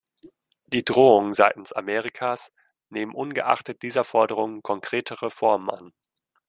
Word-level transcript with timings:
Die 0.65 0.83
Drohungen 0.83 1.35
seitens 1.35 1.73
Amerikas 1.73 2.55
nehmen 2.89 3.13
ungeachtet 3.13 3.83
dieser 3.83 4.03
Forderungen 4.03 4.63
konkretere 4.63 5.29
Formen 5.29 5.69
an. 5.69 5.93